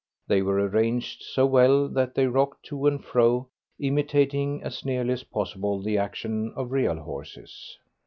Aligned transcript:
They 0.27 0.41
were 0.41 0.55
arranged 0.55 1.21
so 1.21 1.45
well 1.45 1.87
that 1.89 2.15
they 2.15 2.25
rocked 2.25 2.65
to 2.69 2.87
and 2.87 3.05
fro, 3.05 3.49
imitating 3.79 4.63
as 4.63 4.83
nearly 4.83 5.13
as 5.13 5.25
possible 5.25 5.79
the 5.79 5.99
action 5.99 6.51
of 6.55 6.71
real 6.71 6.95
horses. 6.95 7.77